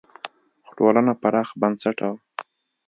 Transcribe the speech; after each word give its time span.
خو 0.65 0.71
ټولنه 0.77 1.11
پراخ 1.21 1.49
بنسټه 1.61 2.07
وه. 2.11 2.17